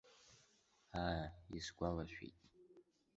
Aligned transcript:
Аа, 1.03 1.23
исгәалашәеит. 1.57 2.37